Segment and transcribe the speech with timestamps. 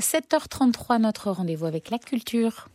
[0.00, 2.68] 7h33, notre rendez-vous avec la culture.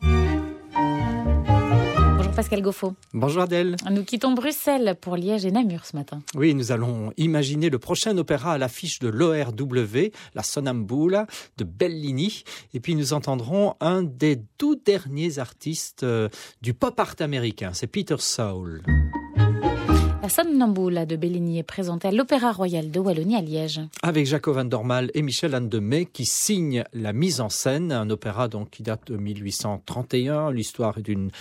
[2.18, 2.94] Bonjour Pascal Goffo.
[3.14, 3.76] Bonjour Adèle.
[3.90, 6.22] Nous quittons Bruxelles pour Liège et Namur ce matin.
[6.36, 12.44] Oui, nous allons imaginer le prochain opéra à l'affiche de l'ORW, la Sonambula de Bellini.
[12.74, 16.30] Et puis nous entendrons un des tout derniers artistes euh,
[16.62, 18.82] du pop art américain, c'est Peter Soul.
[20.22, 23.82] La Somnambula de Bellini est présentée à l'Opéra Royal de Wallonie à Liège.
[24.04, 28.08] Avec Jacob van Dormal et Michel Anne Demey qui signent la mise en scène, un
[28.12, 30.52] opéra donc qui date de 1831.
[30.52, 31.32] L'histoire est d'une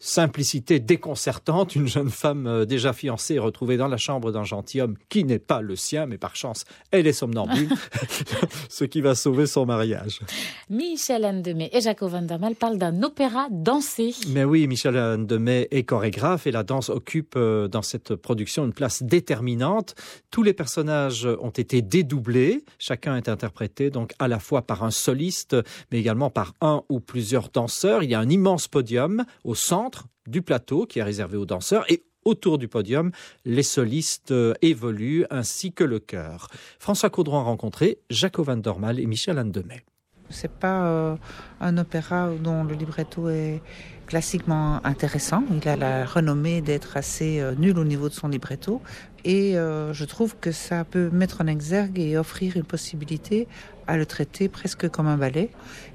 [0.00, 1.76] simplicité déconcertante.
[1.76, 5.38] Une jeune femme euh, déjà fiancée est retrouvée dans la chambre d'un gentilhomme qui n'est
[5.38, 7.70] pas le sien, mais par chance, elle est somnambule,
[8.68, 10.20] ce qui va sauver son mariage.
[10.68, 14.14] Michel Anne Demey et Jacob van Dormal parlent d'un opéra dansé.
[14.28, 18.64] Mais oui, Michel Anne Demey est chorégraphe et la danse occupe euh, dans cette production
[18.64, 19.94] une place déterminante.
[20.32, 22.64] Tous les personnages ont été dédoublés.
[22.80, 25.54] Chacun est interprété donc à la fois par un soliste,
[25.92, 28.02] mais également par un ou plusieurs danseurs.
[28.02, 31.84] Il y a un immense podium au centre du plateau qui est réservé aux danseurs
[31.88, 33.12] et autour du podium,
[33.44, 36.48] les solistes évoluent ainsi que le chœur.
[36.80, 39.84] François Caudron a rencontré Jacob Van Dormal et Michel Andemey.
[40.30, 41.16] C'est pas euh,
[41.60, 43.62] un opéra dont le libretto est
[44.06, 45.42] classiquement intéressant.
[45.50, 48.80] Il a la renommée d'être assez euh, nul au niveau de son libretto.
[49.24, 53.48] Et euh, je trouve que ça peut mettre en exergue et offrir une possibilité
[53.86, 55.50] à le traiter presque comme un ballet.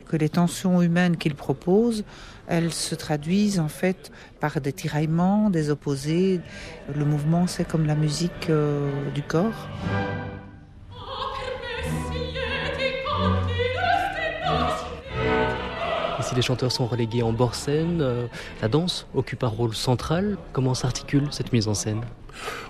[0.08, 2.04] Que les tensions humaines qu'il propose,
[2.48, 6.42] elles se traduisent en fait par des tiraillements, des opposés.
[6.94, 8.52] Le mouvement, c'est comme la musique
[9.16, 9.70] du corps.
[16.32, 18.00] Ici, les chanteurs sont relégués en bord scène.
[18.00, 18.28] Euh,
[18.62, 20.38] la danse occupe un rôle central.
[20.54, 22.00] Comment s'articule cette mise en scène?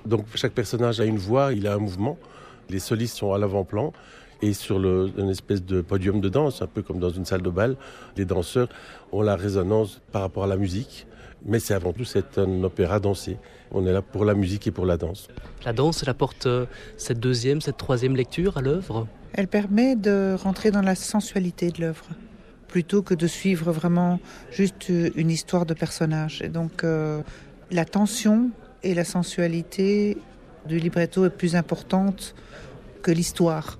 [0.03, 2.17] Donc, chaque personnage a une voix, il a un mouvement.
[2.71, 3.93] Les solistes sont à l'avant-plan.
[4.41, 7.43] Et sur le, une espèce de podium de danse, un peu comme dans une salle
[7.43, 7.75] de bal,
[8.17, 8.67] les danseurs
[9.11, 11.05] ont la résonance par rapport à la musique.
[11.45, 13.37] Mais c'est avant tout c'est un opéra dansé.
[13.71, 15.27] On est là pour la musique et pour la danse.
[15.65, 16.65] La danse, elle apporte euh,
[16.97, 19.07] cette deuxième, cette troisième lecture à l'œuvre?
[19.33, 22.05] Elle permet de rentrer dans la sensualité de l'œuvre
[22.71, 26.41] plutôt que de suivre vraiment juste une histoire de personnage.
[26.41, 27.21] Et donc euh,
[27.69, 28.49] la tension
[28.81, 30.17] et la sensualité
[30.65, 32.33] du libretto est plus importante
[33.03, 33.77] que l'histoire.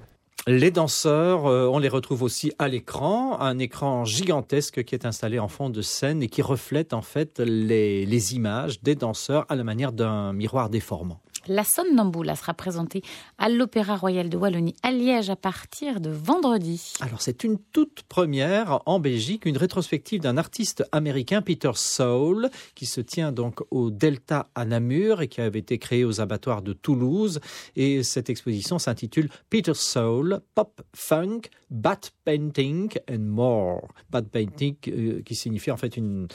[0.48, 5.38] Les danseurs, euh, on les retrouve aussi à l'écran, un écran gigantesque qui est installé
[5.38, 9.64] en fond de scène et qui reflète en fait les images des danseurs à la
[9.64, 11.22] manière d'un miroir déformant.
[11.48, 13.02] La Somnambula sera présentée
[13.38, 16.94] à l'Opéra Royal de Wallonie à Liège à partir de vendredi.
[17.02, 22.86] Alors c'est une toute première en Belgique, une rétrospective d'un artiste américain, Peter Soul, qui
[22.86, 26.74] se tient donc au Delta à Namur et qui avait été créé aux abattoirs de
[26.74, 27.40] Toulouse.
[27.76, 31.42] Et cette exposition s'intitule Peter Soul, Pop Funk,
[31.72, 33.88] Bat Painting and More.
[34.10, 36.28] Bat Painting euh, qui signifie en fait une,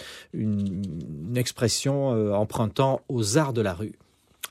[1.36, 3.92] expression euh, empruntant aux arts de la rue.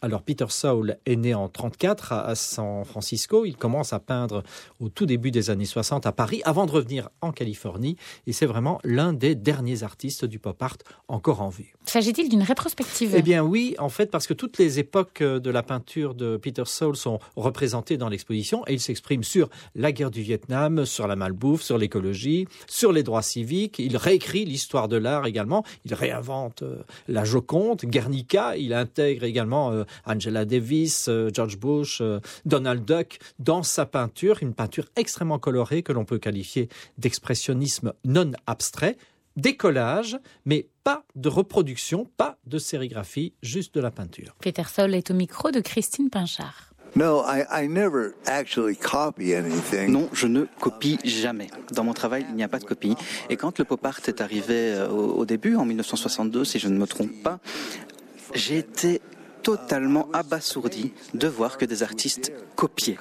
[0.01, 3.45] Alors Peter Soul est né en 34 à San Francisco.
[3.45, 4.44] Il commence à peindre
[4.79, 7.95] au tout début des années 60 à Paris avant de revenir en Californie.
[8.28, 11.73] Et c'est vraiment l'un des derniers artistes du pop art encore en vue.
[11.85, 13.13] S'agit-il d'une rétrospective?
[13.16, 16.66] Eh bien oui, en fait, parce que toutes les époques de la peinture de Peter
[16.66, 21.16] Soul sont représentées dans l'exposition et il s'exprime sur la guerre du Vietnam, sur la
[21.16, 23.79] malbouffe, sur l'écologie, sur les droits civiques.
[23.79, 25.63] Il réécrit l'histoire de l'art également.
[25.85, 28.57] Il réinvente euh, la Joconde, Guernica.
[28.57, 34.38] Il intègre également euh, Angela Davis, euh, George Bush, euh, Donald Duck dans sa peinture,
[34.41, 38.97] une peinture extrêmement colorée que l'on peut qualifier d'expressionnisme non abstrait,
[39.35, 44.35] des collages, mais pas de reproduction, pas de sérigraphie, juste de la peinture.
[44.40, 46.72] Peter Sol est au micro de Christine Pinchard.
[46.96, 49.91] No, I, I never actually copy anything.
[49.91, 51.47] Non, je ne copie jamais.
[51.73, 52.96] Dans mon travail, il n'y a pas de copie.
[53.29, 56.69] Et quand le pop art est arrivé euh, au, au début, en 1962, si je
[56.69, 57.40] ne me trompe pas,
[58.34, 59.02] j'ai été
[59.45, 62.97] totalement abasourdi de voir que des artistes copiaient.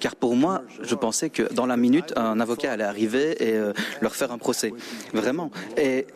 [0.00, 3.72] Car pour moi, je pensais que dans la minute, un avocat allait arriver et euh,
[4.00, 4.72] leur faire un procès.
[5.12, 5.52] Vraiment.
[5.76, 6.08] Et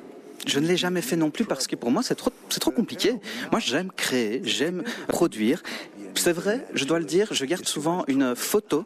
[0.45, 2.73] je ne l'ai jamais fait non plus parce que pour moi, c'est trop, c'est trop
[2.73, 3.15] compliqué.
[3.53, 5.62] Moi, j'aime créer, j'aime produire.
[6.29, 8.85] C'est vrai, je dois le dire, je garde souvent une photo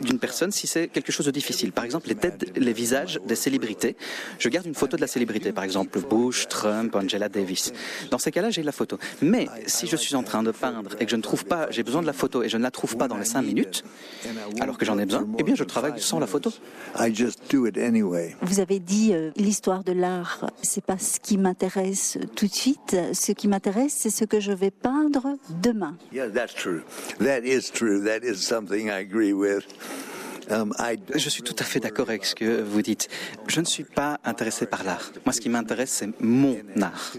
[0.00, 1.72] d'une personne si c'est quelque chose de difficile.
[1.72, 3.96] Par exemple, les têtes, les visages des célébrités.
[4.38, 7.72] Je garde une photo de la célébrité, par exemple Bush, Trump, Angela Davis.
[8.12, 8.96] Dans ces cas-là, j'ai la photo.
[9.20, 11.82] Mais si je suis en train de peindre et que je ne trouve pas, j'ai
[11.82, 13.82] besoin de la photo et je ne la trouve pas dans les cinq minutes,
[14.60, 16.52] alors que j'en ai besoin, eh bien, je travaille sans la photo.
[16.96, 18.36] I just do it anyway.
[18.42, 22.96] Vous avez dit euh, l'histoire de l'art, c'est pas ce qui m'intéresse tout de suite.
[23.12, 25.96] Ce qui m'intéresse, c'est ce que je vais peindre demain.
[26.12, 26.83] Yeah, that's true.
[27.20, 28.04] That is true.
[28.04, 29.64] That is something I agree with.
[30.50, 33.08] Um, I Je suis tout à fait d'accord avec ce que vous dites.
[33.48, 35.12] Je ne suis pas intéressé par l'art.
[35.24, 37.14] Moi, ce qui m'intéresse, c'est mon art.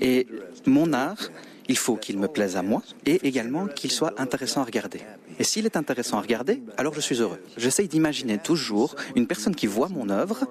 [0.00, 0.26] Et
[0.66, 1.30] mon art,
[1.68, 5.00] il faut qu'il me plaise à moi et également qu'il soit intéressant à regarder.
[5.38, 7.40] Et s'il est intéressant à regarder, alors je suis heureux.
[7.56, 10.46] J'essaye d'imaginer toujours une personne qui voit mon œuvre,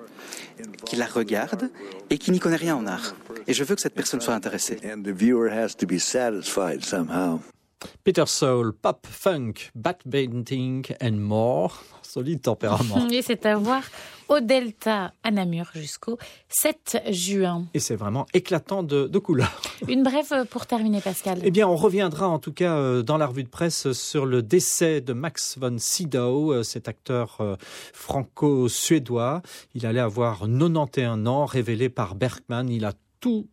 [0.85, 1.69] qui la regarde
[2.09, 3.15] et qui n'y connaît rien en art.
[3.47, 4.79] Et je veux que cette personne soit intéressée.
[8.03, 11.83] Peter Soul, pop, funk, backbending and more.
[12.01, 13.09] Solide tempérament.
[13.09, 13.83] Et c'est à voir
[14.29, 16.17] au Delta à Namur jusqu'au
[16.49, 17.65] 7 juin.
[17.73, 19.61] Et c'est vraiment éclatant de, de couleurs.
[19.87, 21.39] Une brève pour terminer, Pascal.
[21.43, 24.41] Eh bien, on reviendra en tout cas euh, dans la revue de presse sur le
[24.41, 27.55] décès de Max von Sydow, euh, cet acteur euh,
[27.93, 29.41] franco-suédois.
[29.73, 32.69] Il allait avoir 91 ans, révélé par Bergman.
[32.69, 32.93] Il a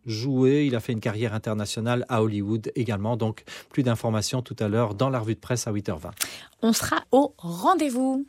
[0.05, 0.65] joué.
[0.65, 3.17] Il a fait une carrière internationale à Hollywood également.
[3.17, 6.11] Donc, plus d'informations tout à l'heure dans la revue de presse à 8h20.
[6.61, 8.25] On sera au rendez-vous.